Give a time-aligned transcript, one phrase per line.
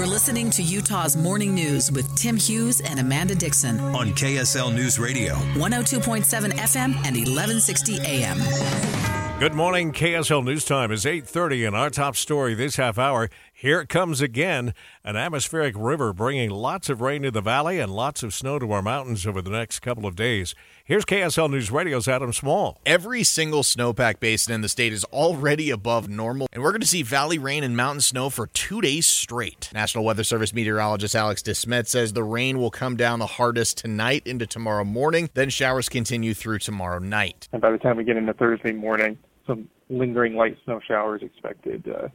[0.00, 4.98] You're listening to Utah's Morning News with Tim Hughes and Amanda Dixon on KSL News
[4.98, 8.38] Radio, 102.7 FM and 1160 AM.
[9.38, 9.92] Good morning.
[9.92, 13.28] KSL News Time is 8:30 and our top story this half hour
[13.60, 14.72] here it comes again
[15.04, 18.72] an atmospheric river bringing lots of rain to the valley and lots of snow to
[18.72, 20.54] our mountains over the next couple of days.
[20.82, 22.80] Here's KSL News Radio's Adam Small.
[22.86, 26.86] Every single snowpack basin in the state is already above normal, and we're going to
[26.86, 29.68] see valley rain and mountain snow for two days straight.
[29.74, 34.22] National Weather Service meteorologist Alex DeSmet says the rain will come down the hardest tonight
[34.24, 37.46] into tomorrow morning, then showers continue through tomorrow night.
[37.52, 41.86] And by the time we get into Thursday morning, some lingering light snow showers expected.
[41.86, 42.08] Uh,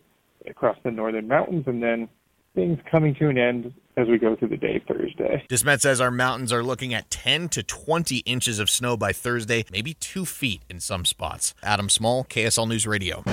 [0.48, 2.10] across the northern mountains, and then
[2.56, 5.46] things coming to an end as we go through the day Thursday.
[5.50, 9.66] DeSmet says our mountains are looking at 10 to 20 inches of snow by Thursday,
[9.72, 11.54] maybe two feet in some spots.
[11.62, 13.24] Adam Small, KSL News Radio.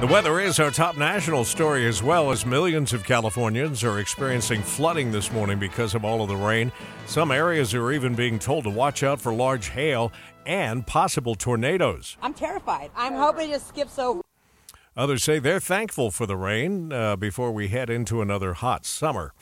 [0.00, 4.60] The weather is our top national story as well as millions of Californians are experiencing
[4.60, 6.72] flooding this morning because of all of the rain.
[7.06, 10.12] Some areas are even being told to watch out for large hail
[10.44, 12.18] and possible tornadoes.
[12.20, 12.90] I'm terrified.
[12.94, 14.23] I'm hoping it skips over.
[14.96, 19.34] Others say they're thankful for the rain uh, before we head into another hot summer.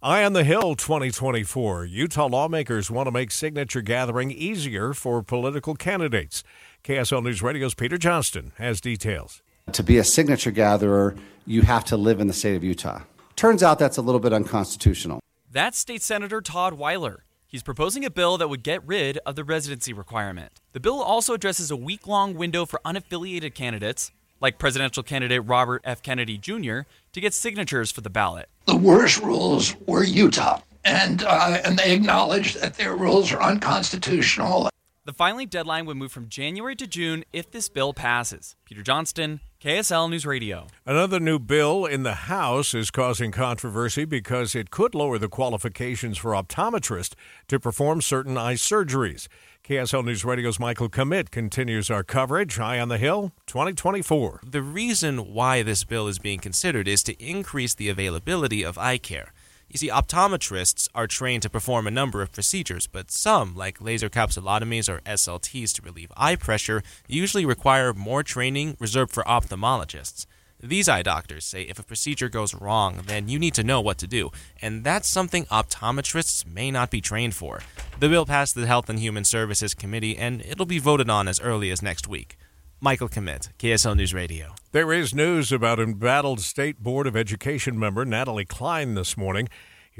[0.00, 1.84] Eye on the Hill 2024.
[1.84, 6.44] Utah lawmakers want to make signature gathering easier for political candidates.
[6.84, 9.42] KSL News Radio's Peter Johnston has details.
[9.72, 13.00] To be a signature gatherer, you have to live in the state of Utah.
[13.34, 15.18] Turns out that's a little bit unconstitutional.
[15.50, 17.24] That's State Senator Todd Weiler.
[17.48, 20.60] He's proposing a bill that would get rid of the residency requirement.
[20.72, 25.82] The bill also addresses a week long window for unaffiliated candidates like presidential candidate Robert
[25.84, 26.02] F.
[26.02, 26.80] Kennedy Jr.,
[27.12, 28.48] to get signatures for the ballot.
[28.66, 34.70] The worst rules were Utah, and, uh, and they acknowledged that their rules are unconstitutional.
[35.06, 38.54] The filing deadline would move from January to June if this bill passes.
[38.64, 40.68] Peter Johnston, KSL News Radio.
[40.86, 46.16] Another new bill in the House is causing controversy because it could lower the qualifications
[46.16, 47.14] for optometrists
[47.48, 49.26] to perform certain eye surgeries.
[49.62, 52.56] KSL News Radio's Michael Commit continues our coverage.
[52.56, 54.40] High on the Hill 2024.
[54.42, 58.98] The reason why this bill is being considered is to increase the availability of eye
[58.98, 59.32] care.
[59.68, 64.08] You see, optometrists are trained to perform a number of procedures, but some, like laser
[64.08, 70.26] capsulotomies or SLTs to relieve eye pressure, usually require more training reserved for ophthalmologists.
[70.62, 73.96] These eye doctors say if a procedure goes wrong, then you need to know what
[73.98, 77.60] to do, and that's something optometrists may not be trained for.
[77.98, 81.40] The bill passed the Health and Human Services Committee, and it'll be voted on as
[81.40, 82.36] early as next week.
[82.78, 84.54] Michael Commit, KSL News Radio.
[84.72, 89.48] There is news about embattled State Board of Education member Natalie Cline this morning.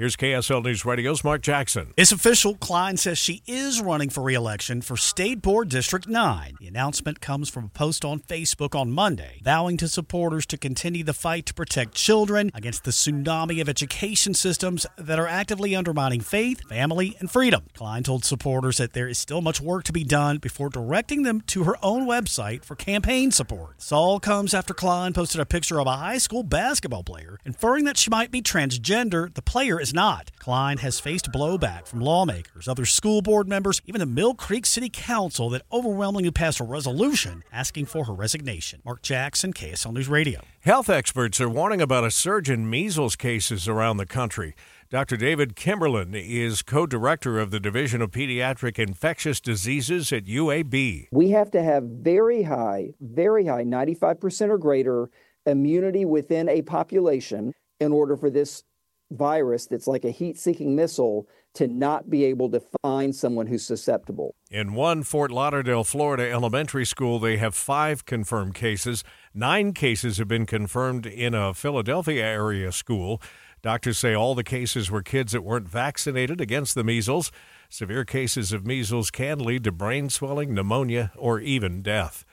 [0.00, 1.92] Here's KSL News Radio's Mark Jackson.
[1.94, 2.54] It's official.
[2.54, 6.56] Cline says she is running for re-election for State Board District 9.
[6.58, 11.04] The announcement comes from a post on Facebook on Monday, vowing to supporters to continue
[11.04, 16.22] the fight to protect children against the tsunami of education systems that are actively undermining
[16.22, 17.64] faith, family, and freedom.
[17.74, 21.42] Cline told supporters that there is still much work to be done before directing them
[21.42, 23.76] to her own website for campaign support.
[23.76, 27.84] This all comes after Cline posted a picture of a high school basketball player, inferring
[27.84, 29.34] that she might be transgender.
[29.34, 30.30] The player is not.
[30.38, 35.50] Cline has faced blowback from lawmakers, other school board members, even the Millcreek City Council
[35.50, 38.80] that overwhelmingly passed a resolution asking for her resignation.
[38.84, 40.40] Mark Jackson, KSL News Radio.
[40.60, 44.54] Health experts are warning about a surge in measles cases around the country.
[44.90, 45.16] Dr.
[45.16, 51.06] David Kimberlin is co director of the Division of Pediatric Infectious Diseases at UAB.
[51.12, 55.08] We have to have very high, very high, 95% or greater
[55.46, 58.64] immunity within a population in order for this
[59.10, 63.66] virus that's like a heat seeking missile to not be able to find someone who's
[63.66, 64.34] susceptible.
[64.50, 69.02] In one Fort Lauderdale, Florida elementary school, they have five confirmed cases.
[69.34, 73.20] Nine cases have been confirmed in a Philadelphia area school.
[73.62, 77.30] Doctors say all the cases were kids that weren't vaccinated against the measles.
[77.68, 82.24] Severe cases of measles can lead to brain swelling, pneumonia, or even death.